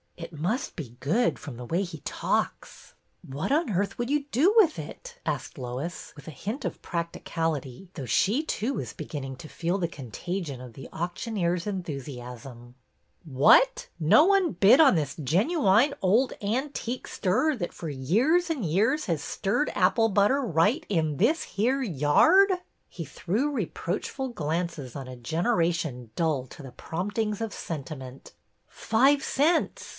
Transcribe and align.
It 0.17 0.33
must 0.33 0.75
be 0.75 0.97
good, 0.99 1.37
from 1.37 1.57
the 1.57 1.65
way 1.65 1.83
he 1.83 1.99
talks.'' 1.99 2.95
140 3.27 3.31
BETTY 3.31 3.33
BAIRD'S 3.37 3.37
VENTURES 3.37 3.37
What 3.37 3.51
on 3.51 3.77
earth 3.77 3.97
would 3.97 4.09
you 4.09 4.25
do 4.31 4.53
with 4.65 4.79
it?" 4.79 5.19
asked 5.31 5.57
Lois, 5.59 6.13
with 6.15 6.27
a 6.27 6.31
hint 6.31 6.65
of 6.65 6.81
practicality, 6.81 7.89
though 7.93 8.05
she 8.07 8.41
too 8.43 8.73
was 8.75 8.93
beginning 8.93 9.35
to 9.37 9.49
feel 9.49 9.77
the 9.77 9.87
contagion 9.87 10.59
of 10.61 10.73
the 10.73 10.89
auctioneer's 10.91 11.67
enthusiasm. 11.67 12.73
''What? 13.27 13.87
No 13.99 14.25
one 14.25 14.53
bid 14.53 14.79
on 14.79 14.95
this 14.95 15.15
genooine 15.15 15.93
old 16.01 16.33
an 16.41 16.69
tique 16.71 17.07
stirrer 17.07 17.55
that 17.57 17.73
for 17.73 17.89
years 17.89 18.49
and 18.49 18.65
years 18.65 19.05
has 19.05 19.21
stirred 19.23 19.71
apple 19.75 20.09
butter 20.09 20.41
right 20.41 20.85
in 20.89 21.17
this 21.17 21.43
here 21.43 21.83
yard?" 21.83 22.51
He 22.97 23.05
threw 23.05 23.51
reproachful 23.51 24.29
glances 24.29 24.95
on 24.95 25.07
a 25.07 25.15
generation 25.15 26.09
dull 26.15 26.47
to 26.47 26.63
the 26.63 26.71
promptings 26.71 27.41
of 27.41 27.53
sentiment." 27.53 28.33
Five 28.67 29.23
cents! 29.23 29.89